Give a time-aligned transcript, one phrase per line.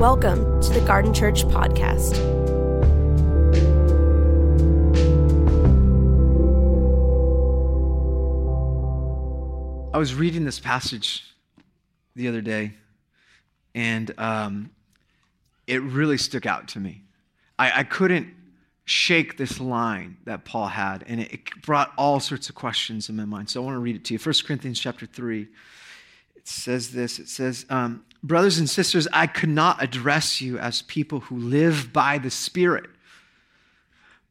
[0.00, 2.16] Welcome to the Garden Church Podcast.
[9.92, 11.26] I was reading this passage
[12.16, 12.72] the other day,
[13.74, 14.70] and um,
[15.66, 17.02] it really stuck out to me.
[17.58, 18.32] I, I, couldn't
[18.86, 23.16] shake this line that Paul had, and it, it brought all sorts of questions in
[23.16, 23.50] my mind.
[23.50, 24.18] So I want to read it to you.
[24.18, 25.46] 1 Corinthians chapter 3.
[26.36, 30.82] It says this it says, um, Brothers and sisters, I could not address you as
[30.82, 32.86] people who live by the Spirit,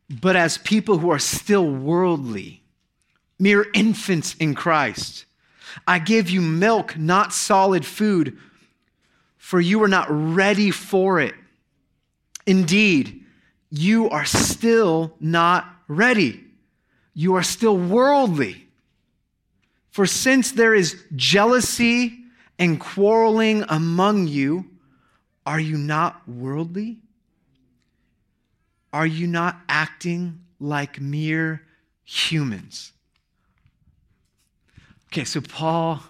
[0.10, 2.62] but as people who are still worldly,
[3.40, 5.26] mere infants in Christ.
[5.88, 8.38] I gave you milk, not solid food,
[9.38, 11.34] for you were not ready for it.
[12.46, 13.26] Indeed,
[13.72, 16.44] you are still not ready.
[17.14, 18.68] You are still worldly.
[19.92, 22.19] For since there is jealousy
[22.60, 24.66] and quarreling among you,
[25.46, 27.00] are you not worldly?
[28.92, 31.64] Are you not acting like mere
[32.04, 32.92] humans?
[35.08, 36.04] Okay, so Paul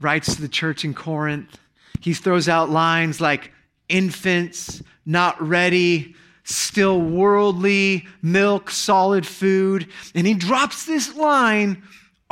[0.00, 1.58] writes to the church in Corinth.
[2.00, 3.52] He throws out lines like
[3.88, 6.14] infants, not ready,
[6.44, 9.88] still worldly, milk, solid food.
[10.14, 11.82] And he drops this line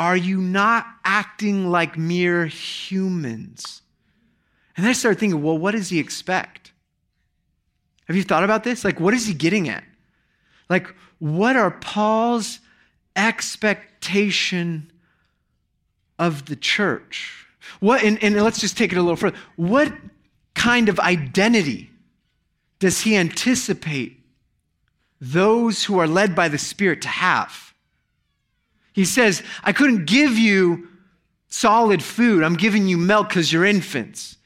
[0.03, 3.83] Are you not acting like mere humans?
[4.77, 6.72] And I started thinking, well, what does he expect?
[8.08, 8.84] Have you thought about this?
[8.84, 9.84] Like, what is he getting at?
[10.69, 12.58] Like, what are Paul's
[13.14, 14.91] expectation
[16.19, 17.47] of the church?
[17.78, 19.39] What, and, and let's just take it a little further.
[19.55, 19.92] What
[20.55, 21.92] kind of identity
[22.80, 24.19] does he anticipate
[25.20, 27.72] those who are led by the Spirit to have?
[28.93, 30.89] He says, I couldn't give you
[31.48, 32.43] solid food.
[32.43, 34.37] I'm giving you milk because you're infants.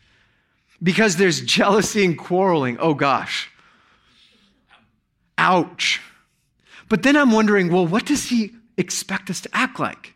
[0.82, 2.76] Because there's jealousy and quarreling.
[2.78, 3.50] Oh gosh.
[5.38, 6.00] Ouch.
[6.88, 10.14] But then I'm wondering, well, what does he expect us to act like?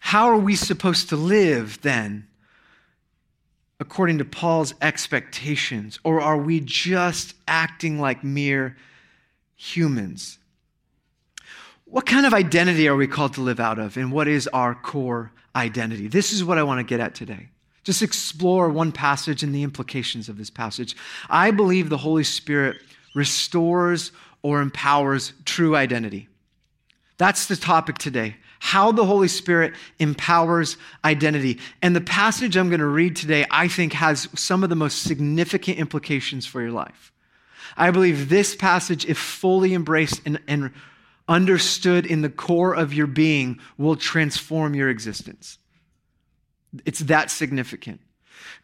[0.00, 2.28] How are we supposed to live then,
[3.80, 5.98] according to Paul's expectations?
[6.04, 8.76] Or are we just acting like mere
[9.56, 10.38] humans?
[11.94, 13.96] What kind of identity are we called to live out of?
[13.96, 16.08] And what is our core identity?
[16.08, 17.50] This is what I want to get at today.
[17.84, 20.96] Just explore one passage and the implications of this passage.
[21.30, 22.78] I believe the Holy Spirit
[23.14, 24.10] restores
[24.42, 26.28] or empowers true identity.
[27.16, 31.60] That's the topic today how the Holy Spirit empowers identity.
[31.80, 35.04] And the passage I'm going to read today, I think, has some of the most
[35.04, 37.12] significant implications for your life.
[37.76, 40.72] I believe this passage, if fully embraced and, and
[41.28, 45.58] understood in the core of your being, will transform your existence.
[46.84, 48.00] It's that significant.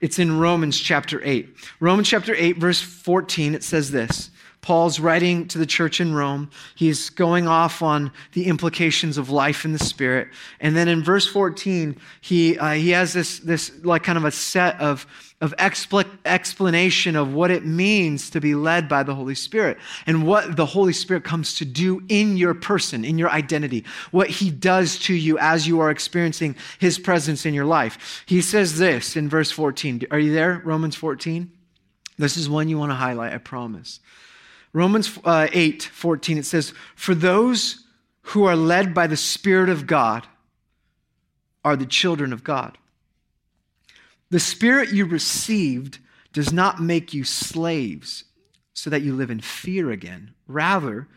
[0.01, 1.49] It's in Romans chapter 8.
[1.79, 4.31] Romans chapter 8, verse 14, it says this
[4.63, 6.51] Paul's writing to the church in Rome.
[6.75, 10.29] He's going off on the implications of life in the Spirit.
[10.61, 14.31] And then in verse 14, he, uh, he has this, this like kind of a
[14.31, 15.07] set of,
[15.41, 20.27] of expl- explanation of what it means to be led by the Holy Spirit and
[20.27, 24.51] what the Holy Spirit comes to do in your person, in your identity, what he
[24.51, 28.25] does to you as you are experiencing his presence in your life.
[28.27, 30.03] He says this in verse 14.
[30.11, 30.61] Are you there?
[30.67, 31.51] Romans 14?
[32.19, 34.01] This is one you want to highlight, I promise.
[34.73, 37.85] Romans uh, 8 14, it says, For those
[38.23, 40.27] who are led by the Spirit of God
[41.65, 42.79] are the children of God.
[44.31, 45.99] The Spirit you received
[46.33, 48.25] does not make you slaves
[48.73, 50.33] so that you live in fear again.
[50.47, 51.09] Rather,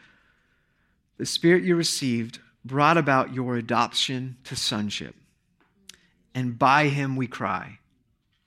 [1.18, 5.16] the Spirit you received brought about your adoption to sonship.
[6.34, 7.78] And by him we cry,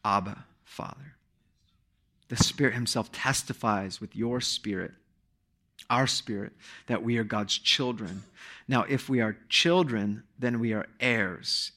[0.05, 1.06] Abba, Father.
[2.29, 4.93] The Spirit Himself testifies with your spirit,
[5.89, 6.53] our spirit,
[6.87, 8.25] that we are God's children.
[8.67, 11.73] Now, if we are children, then we are heirs,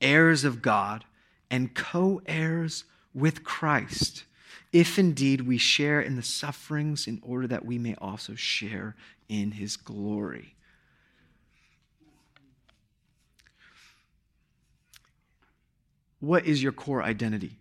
[0.00, 1.04] heirs of God,
[1.50, 2.84] and co heirs
[3.14, 4.24] with Christ,
[4.72, 8.96] if indeed we share in the sufferings in order that we may also share
[9.28, 10.56] in His glory.
[16.20, 17.58] What is your core identity?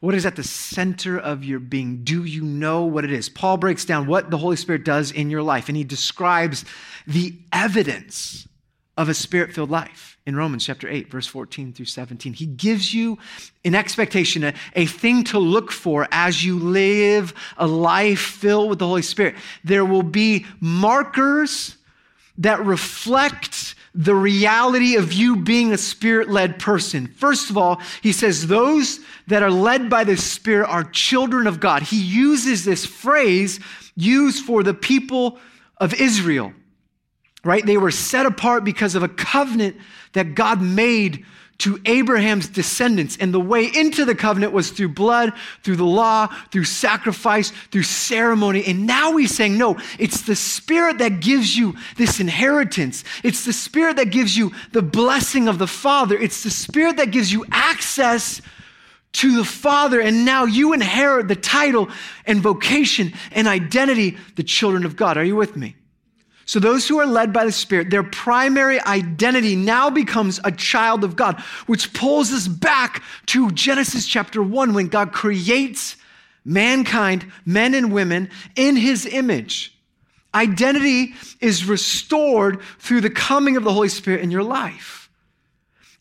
[0.00, 2.04] What is at the center of your being?
[2.04, 3.28] Do you know what it is?
[3.28, 6.64] Paul breaks down what the Holy Spirit does in your life, and he describes
[7.06, 8.48] the evidence
[8.96, 12.32] of a spirit filled life in Romans chapter 8, verse 14 through 17.
[12.32, 13.18] He gives you
[13.64, 18.78] an expectation, a, a thing to look for as you live a life filled with
[18.78, 19.34] the Holy Spirit.
[19.64, 21.76] There will be markers
[22.38, 27.08] that reflect the reality of you being a spirit led person.
[27.08, 31.60] First of all, he says, Those that are led by the Spirit are children of
[31.60, 31.82] God.
[31.82, 33.58] He uses this phrase
[33.96, 35.38] used for the people
[35.78, 36.52] of Israel,
[37.44, 37.64] right?
[37.64, 39.76] They were set apart because of a covenant
[40.12, 41.24] that God made
[41.60, 43.16] to Abraham's descendants.
[43.18, 47.82] And the way into the covenant was through blood, through the law, through sacrifice, through
[47.84, 48.64] ceremony.
[48.66, 53.04] And now he's saying, no, it's the Spirit that gives you this inheritance.
[53.22, 56.16] It's the Spirit that gives you the blessing of the Father.
[56.16, 58.40] It's the Spirit that gives you access
[59.12, 60.00] to the Father.
[60.00, 61.88] And now you inherit the title
[62.26, 65.18] and vocation and identity, the children of God.
[65.18, 65.76] Are you with me?
[66.50, 71.04] So, those who are led by the Spirit, their primary identity now becomes a child
[71.04, 75.96] of God, which pulls us back to Genesis chapter 1 when God creates
[76.44, 79.78] mankind, men and women, in his image.
[80.34, 85.00] Identity is restored through the coming of the Holy Spirit in your life.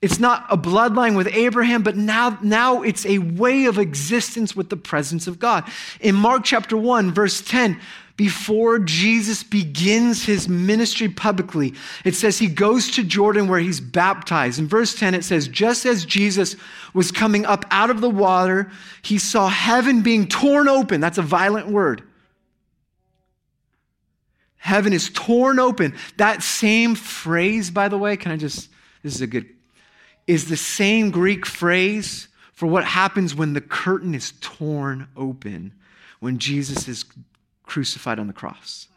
[0.02, 4.70] It's not a bloodline with Abraham, but now, now it's a way of existence with
[4.70, 5.70] the presence of God.
[6.00, 7.80] In Mark chapter 1, verse 10,
[8.20, 11.74] before Jesus begins his ministry publicly,
[12.04, 14.60] it says he goes to Jordan where he's baptized.
[14.60, 16.58] In verse 10, it says, Just as Jesus
[16.94, 18.70] was coming up out of the water,
[19.04, 21.00] he saw heaven being torn open.
[21.00, 22.04] That's a violent word.
[24.58, 25.96] Heaven is torn open.
[26.18, 28.70] That same phrase, by the way, can I just,
[29.02, 29.48] this is a good,
[30.28, 35.72] is the same Greek phrase for what happens when the curtain is torn open,
[36.20, 37.06] when Jesus is
[37.70, 38.88] crucified on the cross.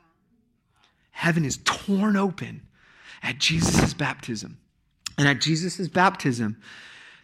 [1.11, 2.63] Heaven is torn open
[3.23, 4.59] at Jesus' baptism.
[5.19, 6.57] And at Jesus' baptism,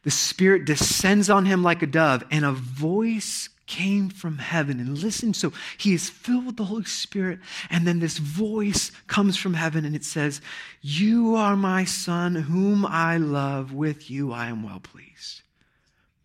[0.04, 4.78] the Spirit descends on him like a dove, and a voice came from heaven.
[4.78, 7.40] And listen, so he is filled with the Holy Spirit,
[7.70, 10.42] and then this voice comes from heaven, and it says,
[10.82, 13.72] You are my Son, whom I love.
[13.72, 15.42] With you I am well pleased.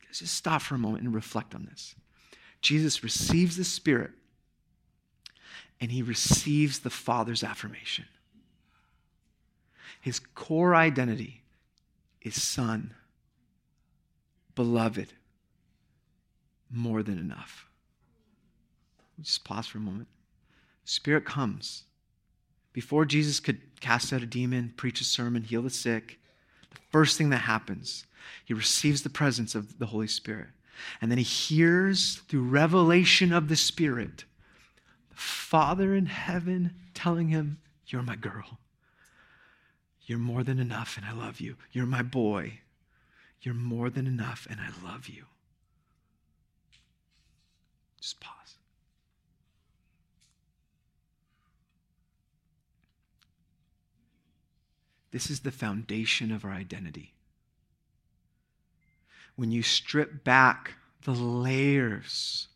[0.05, 1.95] Let's just stop for a moment and reflect on this.
[2.61, 4.11] Jesus receives the Spirit
[5.79, 8.05] and he receives the Father's affirmation.
[10.01, 11.43] His core identity
[12.21, 12.93] is Son,
[14.55, 15.13] beloved,
[16.69, 17.67] more than enough.
[19.21, 20.07] Just pause for a moment.
[20.85, 21.83] Spirit comes.
[22.73, 26.19] Before Jesus could cast out a demon, preach a sermon, heal the sick,
[26.71, 28.05] the first thing that happens,
[28.43, 30.47] he receives the presence of the Holy Spirit.
[30.99, 34.25] And then he hears through revelation of the Spirit
[35.13, 38.59] Father in heaven telling him, You're my girl.
[40.05, 41.55] You're more than enough, and I love you.
[41.71, 42.59] You're my boy.
[43.41, 45.25] You're more than enough, and I love you.
[48.01, 48.55] Just pause.
[55.11, 57.13] This is the foundation of our identity.
[59.35, 60.73] When you strip back
[61.03, 62.47] the layers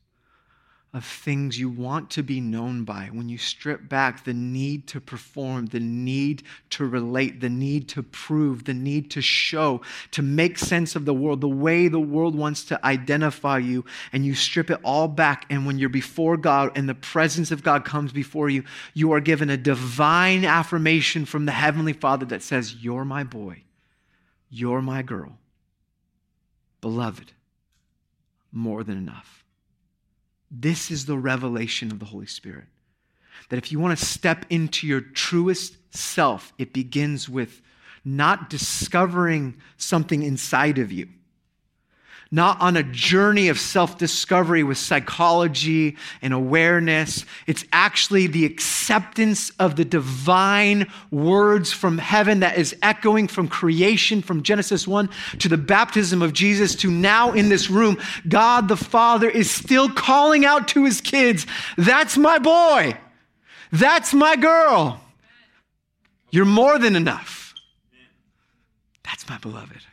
[0.94, 5.02] of things you want to be known by, when you strip back the need to
[5.02, 9.82] perform, the need to relate, the need to prove, the need to show,
[10.12, 14.26] to make sense of the world, the way the world wants to identify you, and
[14.26, 15.46] you strip it all back.
[15.50, 18.64] And when you're before God and the presence of God comes before you,
[18.94, 23.64] you are given a divine affirmation from the Heavenly Father that says, You're my boy,
[24.50, 25.38] you're my girl,
[26.80, 27.34] beloved,
[28.54, 29.44] more than enough.
[30.50, 32.66] This is the revelation of the Holy Spirit.
[33.50, 37.62] That if you want to step into your truest self, it begins with
[38.04, 41.10] not discovering something inside of you,
[42.32, 47.26] not on a journey of self discovery with psychology and awareness.
[47.46, 54.22] It's actually the acceptance of the divine words from heaven that is echoing from creation,
[54.22, 57.98] from Genesis 1 to the baptism of Jesus to now in this room.
[58.28, 61.46] God the Father is still calling out to his kids
[61.78, 62.98] That's my boy.
[63.72, 65.02] That's my girl.
[66.32, 67.54] You're more than enough.
[69.04, 69.87] That's my beloved.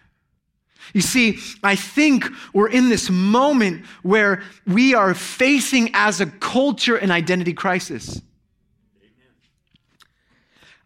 [0.94, 2.24] You see, I think
[2.54, 8.22] we're in this moment where we are facing as a culture an identity crisis.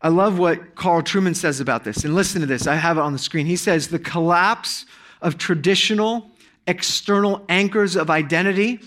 [0.01, 2.05] I love what Carl Trueman says about this.
[2.05, 3.47] And listen to this, I have it on the screen.
[3.47, 4.87] He says the collapse
[5.21, 6.31] of traditional
[6.67, 8.81] external anchors of identity,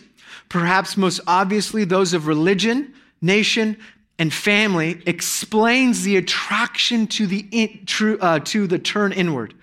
[0.49, 3.77] perhaps most obviously those of religion, nation,
[4.17, 7.85] and family, explains the attraction to the, in,
[8.21, 9.53] uh, to the turn inward.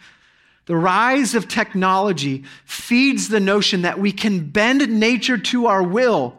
[0.68, 6.37] The rise of technology feeds the notion that we can bend nature to our will,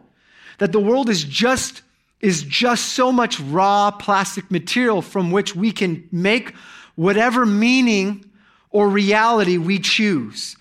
[0.58, 1.82] that the world is just,
[2.20, 6.54] is just so much raw plastic material from which we can make
[6.94, 8.24] whatever meaning
[8.70, 10.54] or reality we choose.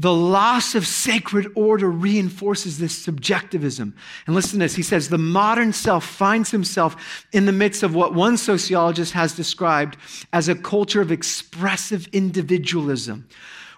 [0.00, 3.96] The loss of sacred order reinforces this subjectivism.
[4.26, 4.76] And listen to this.
[4.76, 9.34] He says, the modern self finds himself in the midst of what one sociologist has
[9.34, 9.96] described
[10.32, 13.26] as a culture of expressive individualism,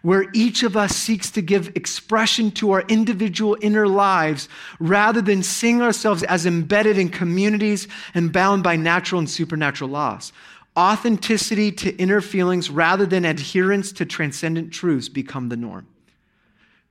[0.02, 4.46] where each of us seeks to give expression to our individual inner lives
[4.78, 10.34] rather than seeing ourselves as embedded in communities and bound by natural and supernatural laws.
[10.76, 15.86] Authenticity to inner feelings rather than adherence to transcendent truths become the norm.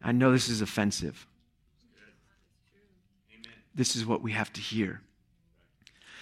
[0.01, 1.27] I know this is offensive.
[3.75, 5.01] This is what we have to hear.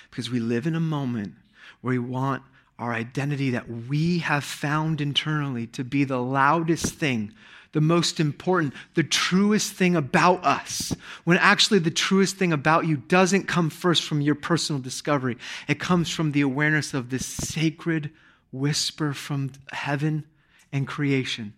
[0.10, 1.34] Because we live in a moment
[1.82, 2.44] where we want
[2.80, 7.34] our identity that we have found internally to be the loudest thing,
[7.72, 10.96] the most important, the truest thing about us.
[11.24, 15.80] When actually, the truest thing about you doesn't come first from your personal discovery, it
[15.80, 18.12] comes from the awareness of this sacred
[18.52, 20.26] whisper from heaven
[20.72, 21.54] and creation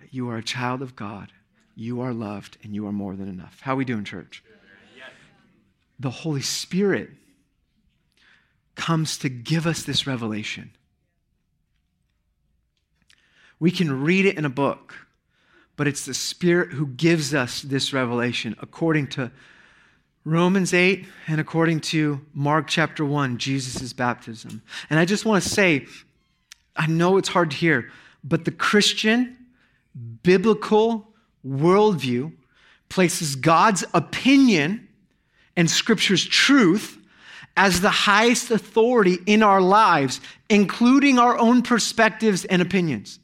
[0.00, 1.32] that you are a child of God
[1.78, 3.60] you are loved and you are more than enough.
[3.60, 4.42] How we doing, church?
[6.00, 7.10] The Holy Spirit
[8.74, 10.72] comes to give us this revelation.
[13.60, 15.06] We can read it in a book,
[15.76, 19.30] but it's the Spirit who gives us this revelation according to
[20.24, 24.62] Romans 8 and according to Mark chapter 1, Jesus' baptism.
[24.90, 25.86] And I just want to say,
[26.74, 27.88] I know it's hard to hear,
[28.24, 29.36] but the Christian,
[30.24, 31.04] biblical,
[31.46, 32.32] worldview
[32.88, 34.88] places God's opinion
[35.56, 36.98] and Scripture's truth
[37.56, 43.18] as the highest authority in our lives, including our own perspectives and opinions.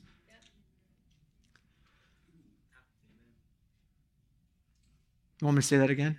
[5.40, 6.18] You want me to say that again?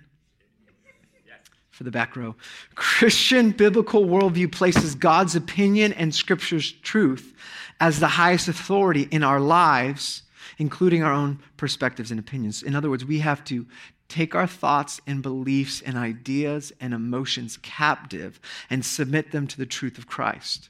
[1.70, 2.36] For the back row.
[2.74, 7.34] Christian biblical worldview places God's opinion and Scripture's truth
[7.80, 10.22] as the highest authority in our lives
[10.58, 12.62] including our own perspectives and opinions.
[12.62, 13.66] In other words, we have to
[14.08, 19.66] take our thoughts and beliefs and ideas and emotions captive and submit them to the
[19.66, 20.68] truth of Christ.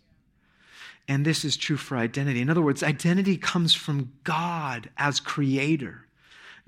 [1.08, 2.40] And this is true for identity.
[2.40, 6.02] In other words, identity comes from God as creator.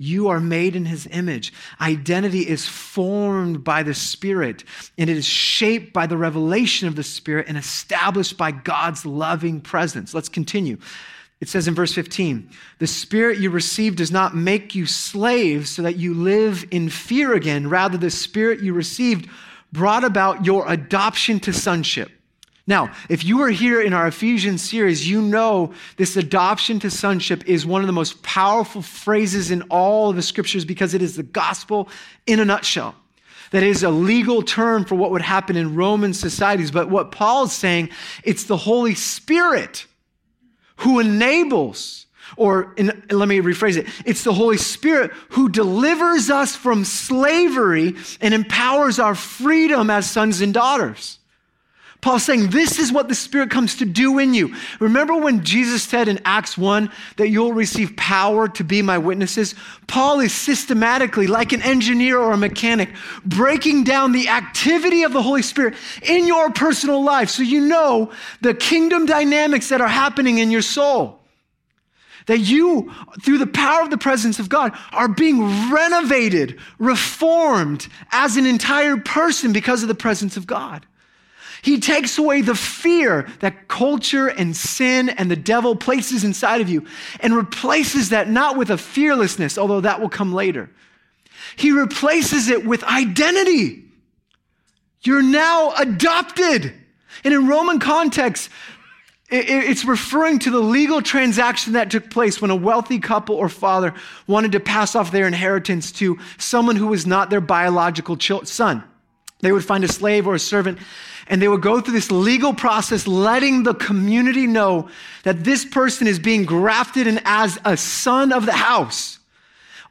[0.01, 1.53] You are made in his image.
[1.81, 4.63] Identity is formed by the Spirit,
[4.97, 9.61] and it is shaped by the revelation of the Spirit and established by God's loving
[9.61, 10.15] presence.
[10.15, 10.79] Let's continue.
[11.41, 15.83] It says in verse 15, the spirit you received does not make you slaves so
[15.83, 17.69] that you live in fear again.
[17.69, 19.29] Rather, the spirit you received
[19.73, 22.11] brought about your adoption to sonship.
[22.67, 27.49] Now, if you are here in our Ephesians series, you know this adoption to sonship
[27.49, 31.17] is one of the most powerful phrases in all of the scriptures because it is
[31.17, 31.89] the gospel
[32.27, 32.95] in a nutshell.
[33.53, 36.71] That is a legal term for what would happen in Roman societies.
[36.71, 37.89] But what Paul is saying,
[38.23, 39.87] it's the Holy Spirit
[40.79, 42.07] who enables,
[42.37, 47.97] or in, let me rephrase it, it's the Holy Spirit who delivers us from slavery
[48.21, 51.19] and empowers our freedom as sons and daughters.
[52.01, 54.55] Paul's saying this is what the Spirit comes to do in you.
[54.79, 59.57] Remember when Jesus said in Acts 1 that you'll receive power to be my witnesses?
[59.89, 62.91] Paul is systematically, like an engineer or a mechanic,
[63.25, 68.13] breaking down the activity of the Holy Spirit in your personal life so you know
[68.43, 71.19] the kingdom dynamics that are happening in your soul.
[72.27, 78.37] That you, through the power of the presence of God, are being renovated, reformed as
[78.37, 80.87] an entire person because of the presence of God.
[81.63, 86.69] He takes away the fear that culture and sin and the devil places inside of
[86.69, 86.87] you
[87.21, 90.71] and replaces that not with a fearlessness, although that will come later.
[91.57, 93.85] He replaces it with identity.
[95.03, 96.73] You're now adopted.
[97.25, 98.51] And in Roman context,
[99.31, 103.93] it's referring to the legal transaction that took place when a wealthy couple or father
[104.27, 108.83] wanted to pass off their inheritance to someone who was not their biological son.
[109.41, 110.79] They would find a slave or a servant
[111.29, 114.89] and they would go through this legal process, letting the community know
[115.25, 119.19] that this person is being grafted in as a son of the house.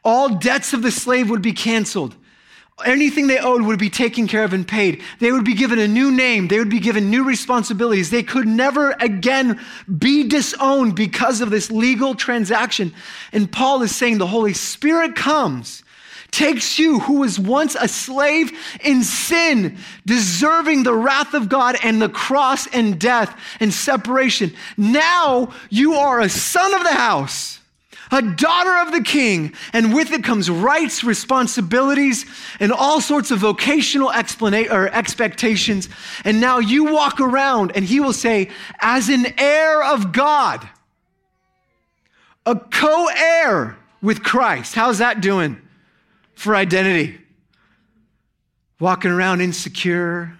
[0.03, 2.15] All debts of the slave would be canceled.
[2.85, 5.01] Anything they owed would be taken care of and paid.
[5.19, 6.47] They would be given a new name.
[6.47, 8.11] They would be given new responsibilities.
[8.11, 9.59] They could never again
[9.97, 12.93] be disowned because of this legal transaction.
[13.31, 15.83] And Paul is saying the Holy Spirit comes
[16.31, 18.51] takes you, who was once a slave
[18.83, 24.53] in sin, deserving the wrath of God and the cross and death and separation.
[24.75, 27.59] Now you are a son of the house,
[28.11, 32.25] a daughter of the king, and with it comes rights, responsibilities,
[32.59, 35.89] and all sorts of vocational explana- or expectations.
[36.23, 40.67] And now you walk around, and he will say, as an heir of God,
[42.45, 44.73] a co heir with Christ.
[44.73, 45.61] How's that doing
[46.37, 47.17] for identity?
[48.79, 50.37] Walking around insecure,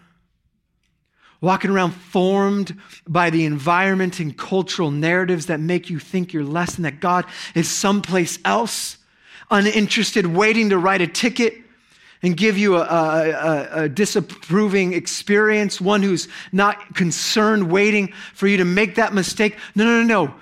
[1.41, 2.77] walking around formed
[3.07, 7.25] by the environment and cultural narratives that make you think you're less and that God
[7.55, 8.97] is someplace else,
[9.49, 11.55] uninterested, waiting to write a ticket
[12.21, 18.57] and give you a, a, a, disapproving experience, one who's not concerned, waiting for you
[18.57, 19.55] to make that mistake.
[19.75, 20.35] No, no, no, no.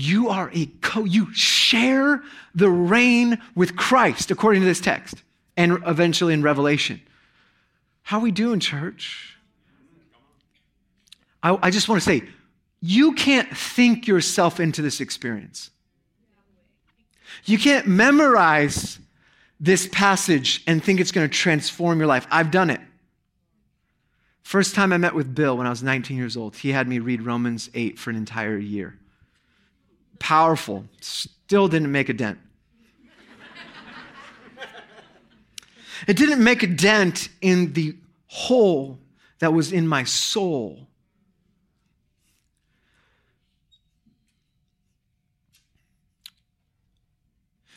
[0.00, 2.22] You are a co, you share
[2.54, 5.16] the reign with Christ, according to this text,
[5.56, 7.00] and eventually in Revelation.
[8.02, 9.36] How are we doing, church?
[11.42, 12.22] I, I just want to say,
[12.80, 15.70] you can't think yourself into this experience.
[17.44, 19.00] You can't memorize
[19.58, 22.24] this passage and think it's going to transform your life.
[22.30, 22.80] I've done it.
[24.44, 27.00] First time I met with Bill when I was 19 years old, he had me
[27.00, 28.96] read Romans 8 for an entire year.
[30.18, 30.84] Powerful.
[31.00, 32.38] Still didn't make a dent.
[36.06, 37.96] it didn't make a dent in the
[38.26, 38.98] hole
[39.38, 40.88] that was in my soul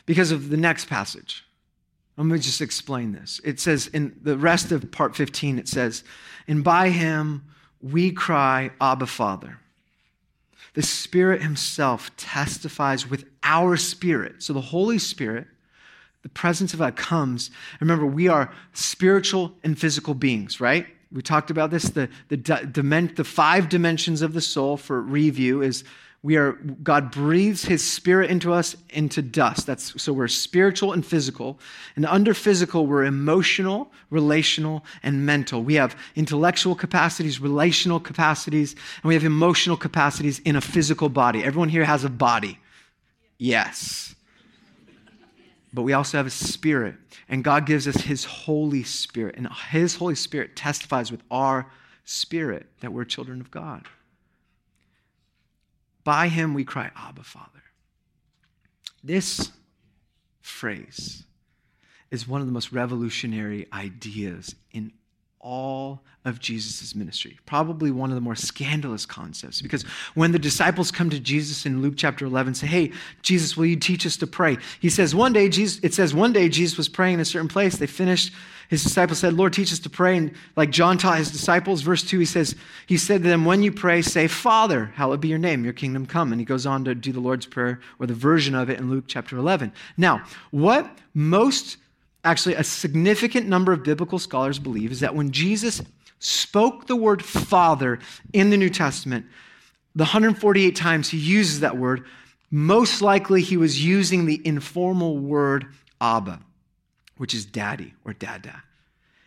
[0.06, 1.44] because of the next passage.
[2.16, 3.40] Let me just explain this.
[3.44, 6.04] It says in the rest of part 15, it says,
[6.46, 7.44] And by him
[7.80, 9.58] we cry, Abba, Father.
[10.74, 14.42] The Spirit Himself testifies with our spirit.
[14.42, 15.46] So the Holy Spirit,
[16.22, 17.50] the presence of God comes.
[17.80, 20.86] Remember, we are spiritual and physical beings, right?
[21.10, 21.84] We talked about this.
[21.84, 25.84] The, the, the five dimensions of the soul for review is
[26.24, 29.66] we are god breathes his spirit into us into dust.
[29.66, 31.58] That's so we're spiritual and physical.
[31.96, 35.64] And under physical we're emotional relational and mental.
[35.64, 41.42] We have intellectual capacities relational capacities and we have emotional capacities in a physical body.
[41.42, 42.58] Everyone here has a body.
[43.38, 44.14] Yes.
[45.74, 46.94] But we also have a spirit.
[47.28, 49.34] And god gives us his holy spirit.
[49.36, 51.66] And his holy spirit testifies with our
[52.04, 53.88] spirit that we're children of god
[56.04, 57.62] by him we cry, Abba, Father.
[59.04, 59.50] This
[60.40, 61.24] phrase
[62.10, 64.92] is one of the most revolutionary ideas in
[65.40, 67.38] all of Jesus' ministry.
[67.46, 69.60] Probably one of the more scandalous concepts.
[69.60, 69.82] Because
[70.14, 73.76] when the disciples come to Jesus in Luke chapter 11, say, Hey, Jesus, will you
[73.76, 74.56] teach us to pray?
[74.78, 77.48] He says, One day, Jesus, it says, one day Jesus was praying in a certain
[77.48, 77.76] place.
[77.76, 78.32] They finished.
[78.72, 80.16] His disciples said, Lord, teach us to pray.
[80.16, 82.56] And like John taught his disciples, verse 2, he says,
[82.86, 86.06] He said to them, When you pray, say, Father, hallowed be your name, your kingdom
[86.06, 86.32] come.
[86.32, 88.88] And he goes on to do the Lord's Prayer or the version of it in
[88.88, 89.74] Luke chapter 11.
[89.98, 91.76] Now, what most
[92.24, 95.82] actually a significant number of biblical scholars believe is that when Jesus
[96.18, 97.98] spoke the word Father
[98.32, 99.26] in the New Testament,
[99.94, 102.06] the 148 times he uses that word,
[102.50, 105.66] most likely he was using the informal word
[106.00, 106.40] Abba,
[107.22, 108.64] which is daddy or dada,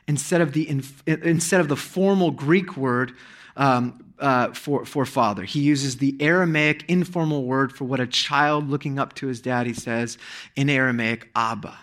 [0.05, 0.67] instead of the,
[1.08, 3.13] instead of the formal Greek word
[3.55, 5.45] um, uh, for, for father.
[5.45, 9.71] He uses the Aramaic informal word for what a child looking up to his daddy
[9.71, 10.17] says
[10.58, 11.73] in Aramaic, Abba.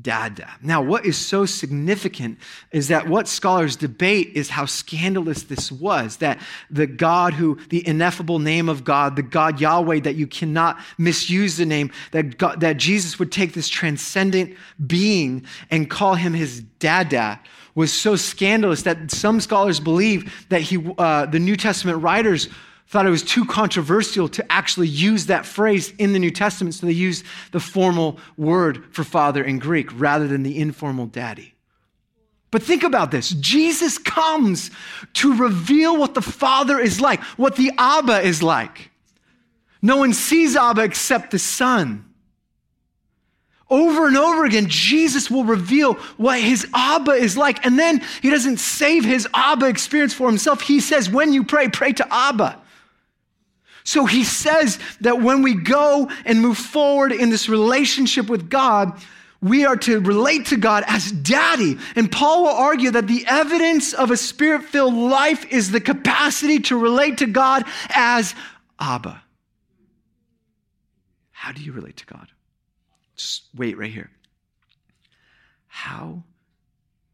[0.00, 0.50] Dada.
[0.62, 2.38] Now, what is so significant
[2.70, 6.18] is that what scholars debate is how scandalous this was.
[6.18, 6.38] That
[6.70, 11.56] the God who, the ineffable name of God, the God Yahweh, that you cannot misuse
[11.56, 14.54] the name, that, God, that Jesus would take this transcendent
[14.86, 17.40] being and call him his Dada
[17.74, 22.48] was so scandalous that some scholars believe that he, uh, the New Testament writers
[22.88, 26.86] thought it was too controversial to actually use that phrase in the New Testament, so
[26.86, 31.54] they used the formal word for father in Greek rather than the informal daddy.
[32.50, 34.70] But think about this Jesus comes
[35.14, 38.90] to reveal what the Father is like, what the Abba is like.
[39.82, 42.04] No one sees Abba except the Son.
[43.68, 47.66] Over and over again, Jesus will reveal what his Abba is like.
[47.66, 50.60] And then he doesn't save his Abba experience for himself.
[50.60, 52.62] He says, when you pray, pray to Abba.
[53.86, 59.00] So he says that when we go and move forward in this relationship with God,
[59.40, 61.78] we are to relate to God as daddy.
[61.94, 66.58] And Paul will argue that the evidence of a spirit filled life is the capacity
[66.62, 68.34] to relate to God as
[68.80, 69.22] Abba.
[71.30, 72.26] How do you relate to God?
[73.14, 74.10] Just wait right here.
[75.68, 76.24] How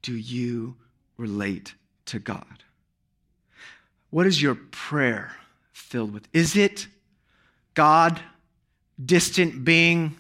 [0.00, 0.76] do you
[1.18, 1.74] relate
[2.06, 2.64] to God?
[4.08, 5.36] What is your prayer?
[5.72, 6.28] Filled with?
[6.32, 6.86] Is it,
[7.74, 8.20] God,
[9.04, 10.16] distant being.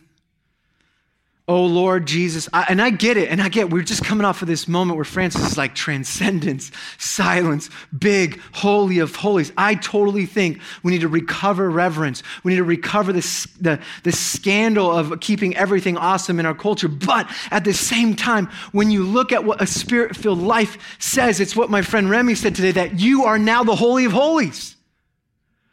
[1.48, 2.48] Oh Lord Jesus.
[2.52, 3.28] I, and I get it.
[3.28, 6.70] And I get, we're just coming off of this moment where Francis is like transcendence,
[6.98, 9.52] silence, big, holy of holies.
[9.58, 12.22] I totally think we need to recover reverence.
[12.44, 16.88] We need to recover this, the, the scandal of keeping everything awesome in our culture.
[16.88, 21.40] But at the same time, when you look at what a spirit filled life says,
[21.40, 24.76] it's what my friend Remy said today that you are now the Holy of Holies.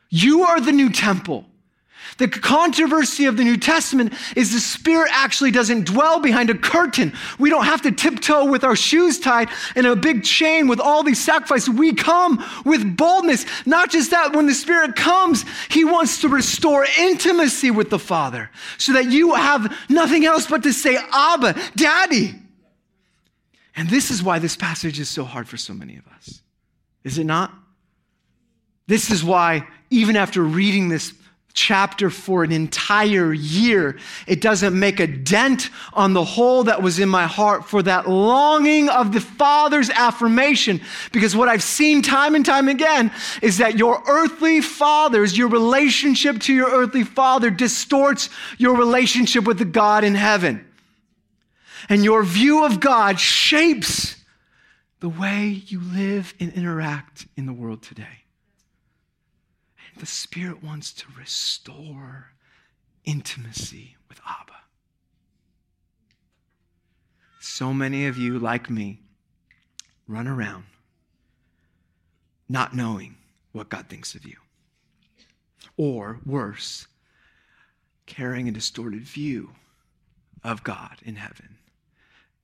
[0.09, 1.45] You are the new temple.
[2.17, 7.13] The controversy of the New Testament is the Spirit actually doesn't dwell behind a curtain.
[7.37, 11.03] We don't have to tiptoe with our shoes tied and a big chain with all
[11.03, 11.69] these sacrifices.
[11.69, 13.45] We come with boldness.
[13.65, 18.49] Not just that, when the Spirit comes, He wants to restore intimacy with the Father
[18.77, 22.35] so that you have nothing else but to say, Abba, Daddy.
[23.75, 26.41] And this is why this passage is so hard for so many of us.
[27.05, 27.53] Is it not?
[28.87, 31.13] This is why, even after reading this
[31.53, 33.97] chapter for an entire year,
[34.27, 38.07] it doesn't make a dent on the hole that was in my heart for that
[38.07, 40.79] longing of the Father's affirmation.
[41.11, 46.39] Because what I've seen time and time again is that your earthly fathers, your relationship
[46.41, 50.65] to your earthly father distorts your relationship with the God in heaven.
[51.89, 54.15] And your view of God shapes
[54.99, 58.05] the way you live and interact in the world today.
[59.99, 62.31] The Spirit wants to restore
[63.03, 64.53] intimacy with Abba.
[67.41, 69.01] So many of you, like me,
[70.07, 70.63] run around
[72.47, 73.17] not knowing
[73.51, 74.37] what God thinks of you.
[75.75, 76.87] Or worse,
[78.05, 79.51] carrying a distorted view
[80.45, 81.57] of God in heaven,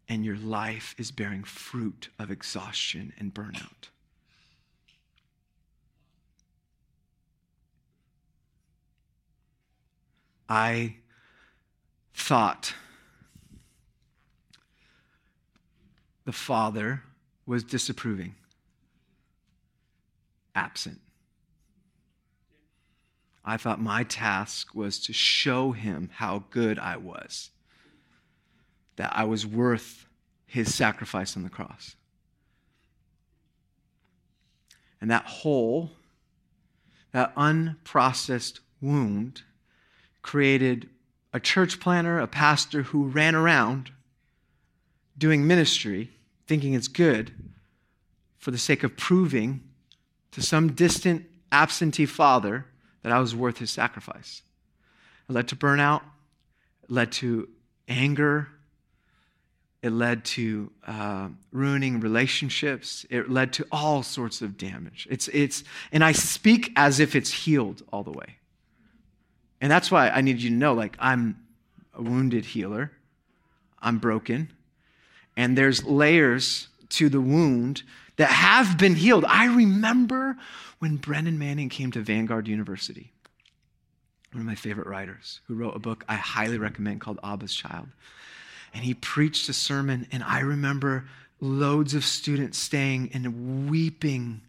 [0.10, 3.88] and your life is bearing fruit of exhaustion and burnout.
[10.48, 10.98] I
[12.14, 12.74] thought
[16.26, 17.04] the Father
[17.46, 18.36] was disapproving,
[20.54, 21.00] absent.
[23.44, 27.52] I thought my task was to show him how good I was,
[28.96, 30.08] that I was worth
[30.48, 31.96] his sacrifice on the cross.
[35.00, 35.92] And that hole,
[37.12, 39.44] that unprocessed wound,
[40.26, 40.90] created
[41.34, 43.92] a church planter, a pastor who ran around
[45.16, 46.10] doing ministry,
[46.48, 47.32] thinking it's good
[48.40, 49.62] for the sake of proving
[50.32, 52.66] to some distant absentee father
[53.04, 54.42] that I was worth his sacrifice.
[55.30, 56.02] It led to burnout,
[56.84, 57.48] it led to
[57.88, 58.48] anger,
[59.84, 65.08] it led to uh, ruining relationships, it led to all sorts of damage.
[65.12, 68.38] It's, it's, and I speak as if it's healed all the way.
[69.62, 71.40] And that's why I need you to know like, I'm
[71.94, 72.92] a wounded healer,
[73.82, 74.52] I'm broken,
[75.38, 77.84] and there's layers to the wound
[78.18, 79.26] that have been healed.
[79.28, 80.38] I remember
[80.80, 83.12] when Brennan Manning came to Vanguard University,
[84.32, 87.88] one of my favorite writers, who wrote a book I highly recommend called Abba's Child.
[88.74, 91.06] And he preached a sermon, and I remember
[91.40, 94.42] loads of students staying and weeping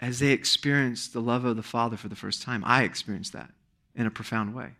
[0.00, 2.62] as they experienced the love of the Father for the first time.
[2.64, 3.50] I experienced that
[3.94, 4.70] in a profound way.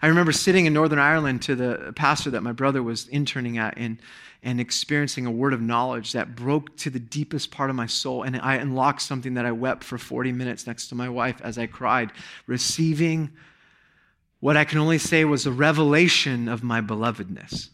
[0.00, 3.74] I remember sitting in Northern Ireland to the pastor that my brother was interning at
[3.76, 3.98] and,
[4.42, 8.22] and experiencing a word of knowledge that broke to the deepest part of my soul.
[8.22, 11.58] And I unlocked something that I wept for 40 minutes next to my wife as
[11.58, 12.12] I cried,
[12.46, 13.30] receiving
[14.40, 17.68] what I can only say was a revelation of my belovedness.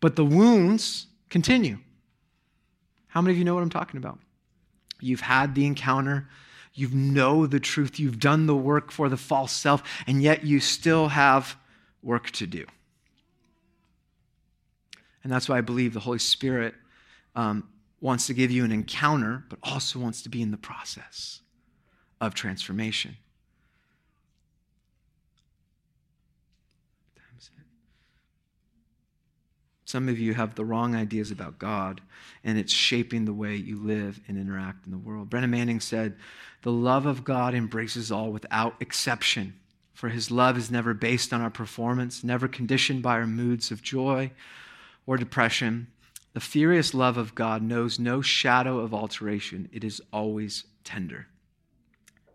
[0.00, 1.78] But the wounds continue.
[3.08, 4.18] How many of you know what I'm talking about?
[5.00, 6.28] You've had the encounter
[6.76, 10.60] you know the truth, you've done the work for the false self, and yet you
[10.60, 11.56] still have
[12.02, 12.66] work to do.
[15.24, 16.74] And that's why I believe the Holy Spirit
[17.34, 17.68] um,
[18.00, 21.40] wants to give you an encounter, but also wants to be in the process
[22.20, 23.16] of transformation.
[29.86, 32.00] Some of you have the wrong ideas about God,
[32.42, 35.30] and it's shaping the way you live and interact in the world.
[35.30, 36.16] Brennan Manning said,
[36.62, 39.54] The love of God embraces all without exception,
[39.94, 43.80] for his love is never based on our performance, never conditioned by our moods of
[43.80, 44.32] joy
[45.06, 45.86] or depression.
[46.34, 51.28] The furious love of God knows no shadow of alteration, it is always tender.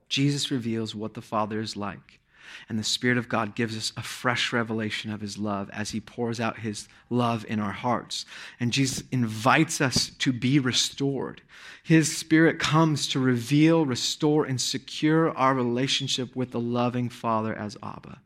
[0.07, 2.20] Jesus reveals what the Father is like
[2.69, 5.99] and the Spirit of God gives us a fresh revelation of His love as He
[5.99, 8.25] pours out His love in our hearts.
[8.59, 11.41] And Jesus invites us to be restored.
[11.83, 17.77] His Spirit comes to reveal, restore, and secure our relationship with the loving Father as
[17.81, 18.19] Abba.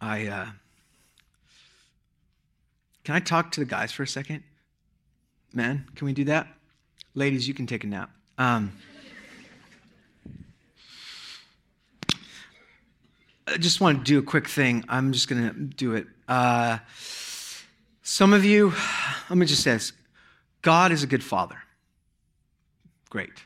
[0.00, 0.26] I.
[0.26, 0.46] Uh,
[3.06, 4.42] can I talk to the guys for a second?
[5.54, 6.48] Man, can we do that?
[7.14, 8.10] Ladies, you can take a nap.
[8.36, 8.72] Um,
[13.46, 14.84] I just want to do a quick thing.
[14.88, 16.08] I'm just going to do it.
[16.26, 16.78] Uh,
[18.02, 18.72] some of you,
[19.30, 19.92] let me just say this
[20.62, 21.58] God is a good father.
[23.08, 23.44] Great.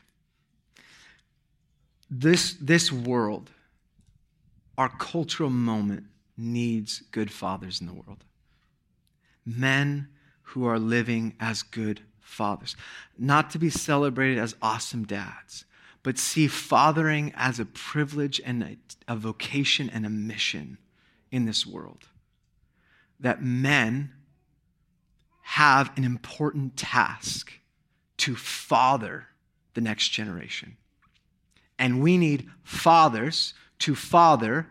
[2.09, 3.51] This, this world,
[4.79, 8.23] our cultural moment, needs good fathers in the world.
[9.45, 10.09] Men
[10.43, 12.75] who are living as good fathers.
[13.17, 15.65] Not to be celebrated as awesome dads,
[16.03, 18.77] but see fathering as a privilege and a,
[19.07, 20.77] a vocation and a mission
[21.31, 22.07] in this world.
[23.19, 24.11] That men
[25.41, 27.53] have an important task
[28.17, 29.27] to father
[29.73, 30.77] the next generation.
[31.77, 34.67] And we need fathers to father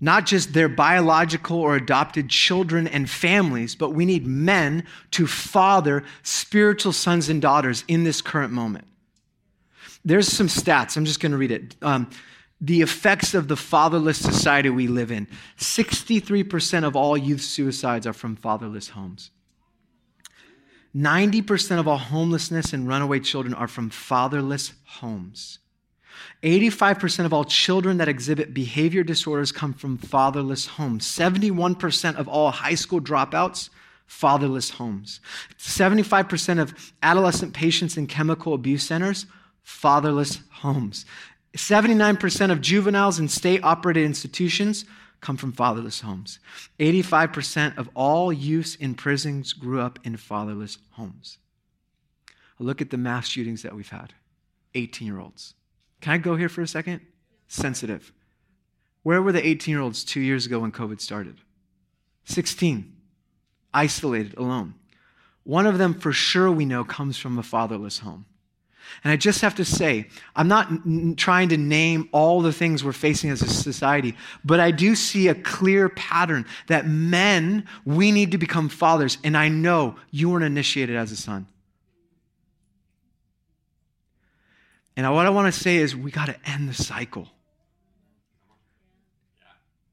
[0.00, 6.04] not just their biological or adopted children and families, but we need men to father
[6.22, 8.86] spiritual sons and daughters in this current moment.
[10.04, 10.96] There's some stats.
[10.96, 11.74] I'm just going to read it.
[11.82, 12.08] Um,
[12.60, 18.12] the effects of the fatherless society we live in 63% of all youth suicides are
[18.12, 19.30] from fatherless homes.
[20.96, 25.58] 90% of all homelessness and runaway children are from fatherless homes.
[26.42, 31.06] 85% of all children that exhibit behavior disorders come from fatherless homes.
[31.06, 33.70] 71% of all high school dropouts,
[34.06, 35.20] fatherless homes.
[35.58, 39.26] 75% of adolescent patients in chemical abuse centers,
[39.62, 41.04] fatherless homes.
[41.56, 44.84] 79% of juveniles in state operated institutions
[45.20, 46.38] come from fatherless homes.
[46.78, 51.38] 85% of all youths in prisons grew up in fatherless homes.
[52.58, 54.14] Look at the mass shootings that we've had
[54.74, 55.54] 18 year olds.
[56.00, 57.00] Can I go here for a second?
[57.48, 58.12] Sensitive.
[59.02, 61.38] Where were the 18 year olds two years ago when COVID started?
[62.24, 62.94] 16,
[63.72, 64.74] isolated, alone.
[65.44, 68.26] One of them, for sure, we know comes from a fatherless home.
[69.04, 72.84] And I just have to say, I'm not n- trying to name all the things
[72.84, 78.12] we're facing as a society, but I do see a clear pattern that men, we
[78.12, 79.18] need to become fathers.
[79.24, 81.46] And I know you weren't initiated as a son.
[84.98, 87.28] And what I want to say is, we got to end the cycle.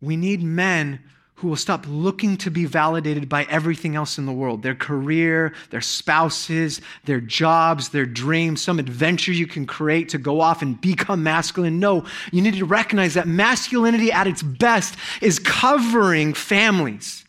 [0.01, 0.99] We need men
[1.35, 5.53] who will stop looking to be validated by everything else in the world their career,
[5.69, 10.81] their spouses, their jobs, their dreams, some adventure you can create to go off and
[10.81, 11.79] become masculine.
[11.79, 17.25] No, you need to recognize that masculinity at its best is covering families.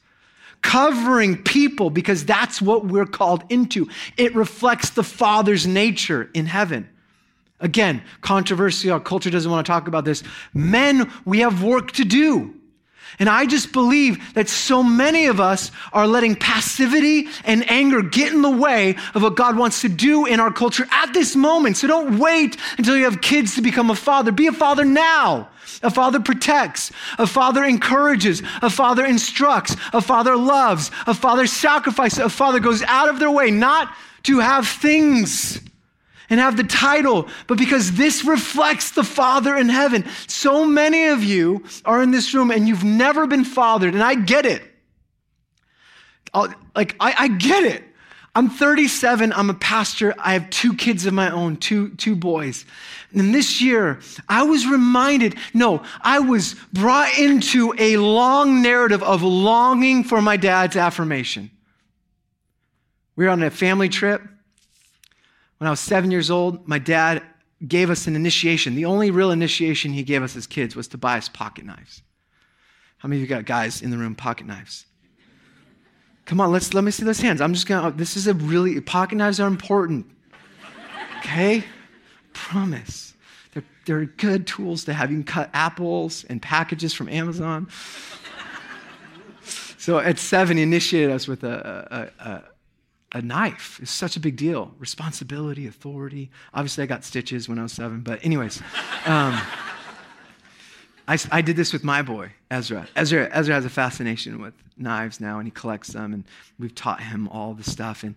[0.62, 3.86] Covering people because that's what we're called into.
[4.16, 6.88] It reflects the Father's nature in heaven.
[7.60, 10.22] Again, controversy, our culture doesn't want to talk about this.
[10.52, 12.54] Men, we have work to do.
[13.18, 18.32] And I just believe that so many of us are letting passivity and anger get
[18.32, 21.78] in the way of what God wants to do in our culture at this moment.
[21.78, 24.32] So don't wait until you have kids to become a father.
[24.32, 25.48] Be a father now.
[25.82, 32.20] A father protects, a father encourages, a father instructs, a father loves, a father sacrifices,
[32.20, 35.60] a father goes out of their way not to have things
[36.28, 40.04] and have the title, but because this reflects the Father in heaven.
[40.26, 44.14] So many of you are in this room and you've never been fathered, and I
[44.14, 44.62] get it.
[46.34, 47.82] I'll, like, I, I get it.
[48.34, 52.66] I'm 37, I'm a pastor, I have two kids of my own, two, two boys.
[53.14, 59.22] And this year, I was reminded no, I was brought into a long narrative of
[59.22, 61.50] longing for my dad's affirmation.
[63.16, 64.20] We were on a family trip.
[65.58, 67.22] When I was seven years old, my dad
[67.66, 68.74] gave us an initiation.
[68.74, 72.02] The only real initiation he gave us as kids was to buy us pocket knives.
[72.98, 74.86] How many of you got guys in the room pocket knives?
[76.24, 77.40] Come on, let's let me see those hands.
[77.40, 77.88] I'm just gonna.
[77.88, 80.06] Oh, this is a really pocket knives are important.
[81.18, 81.64] Okay,
[82.32, 83.14] promise.
[83.54, 85.10] They're they're good tools to have.
[85.10, 87.68] You can cut apples and packages from Amazon.
[89.78, 92.42] so at seven, he initiated us with a, a, a
[93.12, 94.72] a knife is such a big deal.
[94.78, 96.30] Responsibility, authority.
[96.52, 98.60] Obviously, I got stitches when I was seven, but, anyways.
[99.04, 99.40] Um,
[101.08, 102.88] I, I, did this with my boy, Ezra.
[102.96, 103.28] Ezra.
[103.32, 106.24] Ezra has a fascination with knives now, and he collects them, and
[106.58, 108.02] we've taught him all the stuff.
[108.02, 108.16] And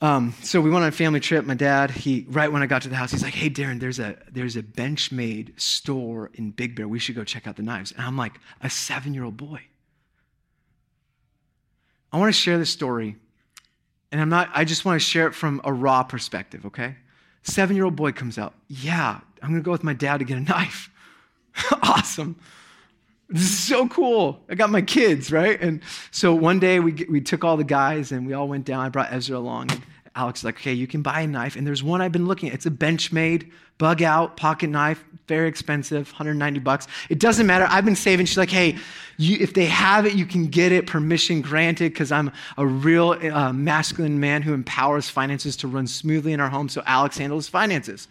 [0.00, 1.44] um, so we went on a family trip.
[1.44, 4.00] My dad, he right when I got to the house, he's like, "Hey, Darren, there's
[4.00, 6.88] a there's a Benchmade store in Big Bear.
[6.88, 9.60] We should go check out the knives." And I'm like, a seven year old boy.
[12.12, 13.16] I want to share this story
[14.12, 16.96] and I'm not, I just want to share it from a raw perspective, okay?
[17.42, 18.54] Seven year old boy comes out.
[18.68, 20.90] Yeah, I'm going to go with my dad to get a knife.
[21.82, 22.36] awesome.
[23.30, 24.40] This is so cool.
[24.50, 25.58] I got my kids, right?
[25.60, 28.84] And so one day we, we took all the guys and we all went down.
[28.84, 29.70] I brought Ezra along.
[30.14, 31.56] Alex is like, okay, you can buy a knife.
[31.56, 32.54] And there's one I've been looking at.
[32.54, 36.86] It's a Benchmade, Bugout, pocket knife, very expensive, 190 bucks.
[37.08, 37.66] It doesn't matter.
[37.68, 38.26] I've been saving.
[38.26, 38.76] She's like, hey,
[39.16, 43.12] you, if they have it, you can get it, permission granted, because I'm a real
[43.12, 46.68] uh, masculine man who empowers finances to run smoothly in our home.
[46.68, 48.08] So Alex handles finances.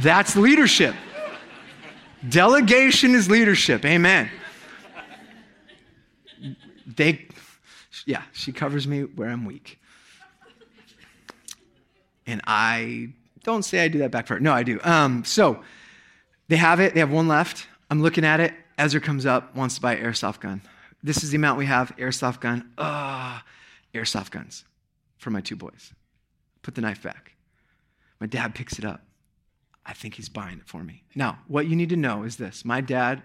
[0.00, 0.94] That's leadership.
[2.28, 3.84] Delegation is leadership.
[3.84, 4.30] Amen
[6.96, 7.26] they,
[8.06, 9.78] yeah, she covers me where I'm weak.
[12.30, 13.08] And I
[13.42, 14.40] don't say I do that back for her.
[14.40, 14.78] No, I do.
[14.82, 15.62] Um, so
[16.48, 16.94] they have it.
[16.94, 17.66] They have one left.
[17.90, 18.54] I'm looking at it.
[18.78, 20.62] Ezra comes up, wants to buy airsoft gun.
[21.02, 21.94] This is the amount we have.
[21.96, 22.70] Airsoft gun.
[22.78, 23.42] Ah,
[23.94, 24.64] airsoft guns
[25.18, 25.92] for my two boys.
[26.62, 27.32] Put the knife back.
[28.20, 29.02] My dad picks it up.
[29.84, 31.02] I think he's buying it for me.
[31.14, 33.22] Now, what you need to know is this my dad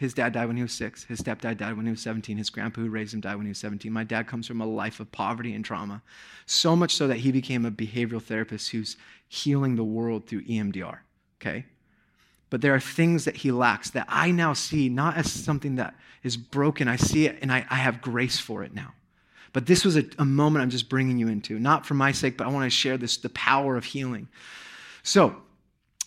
[0.00, 1.04] his dad died when he was six.
[1.04, 2.38] His stepdad died when he was 17.
[2.38, 3.92] His grandpa who raised him died when he was 17.
[3.92, 6.00] My dad comes from a life of poverty and trauma,
[6.46, 8.96] so much so that he became a behavioral therapist who's
[9.28, 11.00] healing the world through EMDR.
[11.38, 11.66] Okay?
[12.48, 15.94] But there are things that he lacks that I now see not as something that
[16.22, 16.88] is broken.
[16.88, 18.94] I see it and I, I have grace for it now.
[19.52, 22.38] But this was a, a moment I'm just bringing you into, not for my sake,
[22.38, 24.28] but I want to share this the power of healing.
[25.02, 25.36] So,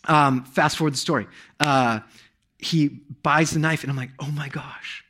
[0.05, 1.27] um, fast forward the story.
[1.59, 1.99] Uh,
[2.63, 2.87] he
[3.23, 5.03] buys the knife, and I'm like, oh my gosh,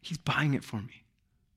[0.00, 1.02] he's buying it for me.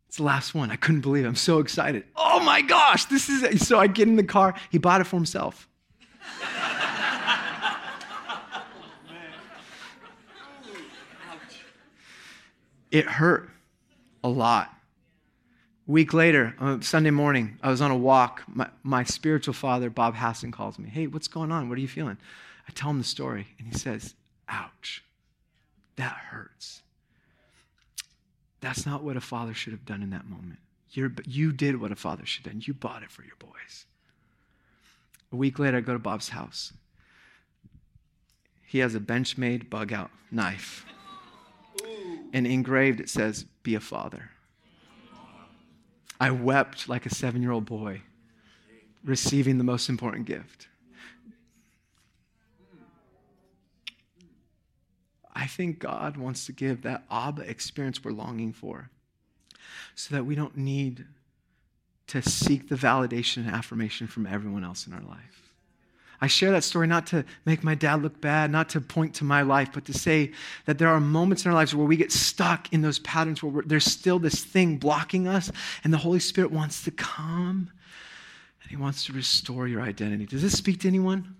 [0.08, 0.72] It's the last one.
[0.72, 1.28] I couldn't believe it.
[1.28, 2.04] I'm so excited.
[2.16, 3.62] Oh my gosh, this is it.
[3.62, 4.56] So I get in the car.
[4.72, 5.68] He bought it for himself.
[12.92, 13.52] it hurt
[14.24, 14.74] a lot.
[15.86, 18.44] Week later, uh, Sunday morning, I was on a walk.
[18.48, 20.90] My, my spiritual father, Bob Hassan, calls me.
[20.90, 21.70] Hey, what's going on?
[21.70, 22.18] What are you feeling?
[22.68, 24.16] I tell him the story, and he says,
[24.50, 25.04] Ouch.
[25.96, 26.82] That hurts.
[28.62, 30.60] That's not what a father should have done in that moment.
[30.92, 32.64] You're, you did what a father should have done.
[32.66, 33.86] You bought it for your boys.
[35.32, 36.74] A week later, I go to Bob's house.
[38.66, 40.86] He has a Benchmade Bugout knife.
[42.34, 44.32] And engraved it says, Be a father.
[46.20, 48.02] I wept like a seven year old boy
[49.04, 50.68] receiving the most important gift.
[55.36, 58.90] I think God wants to give that Abba experience we're longing for
[59.96, 61.06] so that we don't need
[62.08, 65.50] to seek the validation and affirmation from everyone else in our life.
[66.22, 69.24] I share that story not to make my dad look bad, not to point to
[69.24, 70.32] my life, but to say
[70.66, 73.64] that there are moments in our lives where we get stuck in those patterns where
[73.66, 75.50] there's still this thing blocking us,
[75.84, 77.72] and the Holy Spirit wants to come
[78.62, 80.26] and He wants to restore your identity.
[80.26, 81.36] Does this speak to anyone?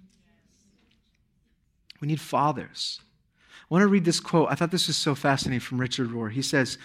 [2.00, 3.02] We need fathers
[3.70, 4.50] want to read this quote.
[4.50, 6.32] I thought this was so fascinating from Richard Rohr.
[6.32, 6.78] He says,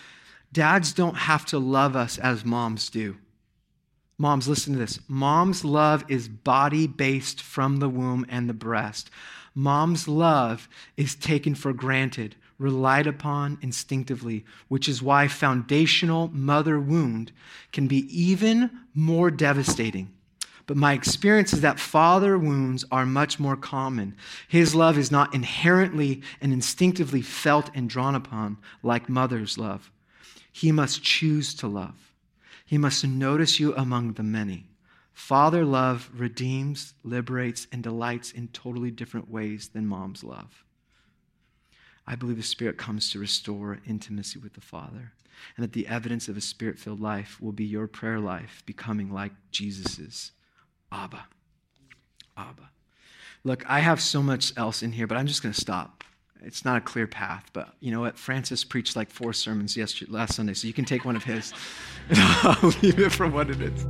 [0.52, 3.16] Dads don't have to love us as moms do.
[4.18, 5.00] Moms, listen to this.
[5.08, 9.10] Mom's love is body based from the womb and the breast.
[9.54, 17.32] Mom's love is taken for granted, relied upon instinctively, which is why foundational mother wound
[17.72, 20.12] can be even more devastating
[20.66, 24.16] but my experience is that father wounds are much more common.
[24.48, 29.90] His love is not inherently and instinctively felt and drawn upon like mother's love.
[30.50, 32.12] He must choose to love.
[32.64, 34.66] He must notice you among the many.
[35.12, 40.64] Father love redeems, liberates, and delights in totally different ways than mom's love.
[42.06, 45.12] I believe the Spirit comes to restore intimacy with the Father,
[45.56, 49.12] and that the evidence of a spirit filled life will be your prayer life becoming
[49.12, 50.32] like Jesus's
[50.94, 51.26] Abba.
[52.36, 52.70] Abba.
[53.42, 56.04] Look, I have so much else in here, but I'm just going to stop.
[56.42, 58.18] It's not a clear path, but you know what?
[58.18, 61.52] Francis preached like four sermons yesterday, last Sunday, so you can take one of his.
[62.16, 63.86] I'll leave it for what it is.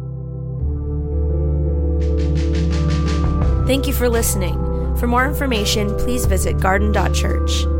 [3.66, 4.54] Thank you for listening.
[4.96, 7.73] For more information, please visit garden.church.